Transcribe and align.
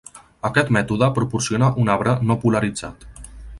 Aquest 0.47 0.71
mètode 0.77 1.09
proporciona 1.19 1.69
un 1.85 1.93
arbre 1.99 2.17
no 2.31 2.41
polaritzat. 2.47 3.09